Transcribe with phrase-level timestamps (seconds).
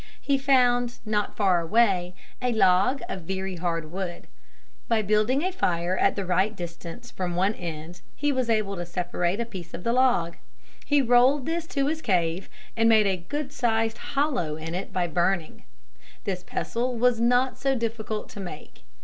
[0.19, 4.25] He found not far away a log of very hard wood.
[4.87, 8.85] By building a fire at the right distance from one end he was able to
[8.87, 10.37] separate a piece of the log.
[10.87, 15.05] He rolled this to his cave and made a good sized hollow in it by
[15.05, 15.65] burning.
[16.23, 18.81] This pestle was not so difficult to make.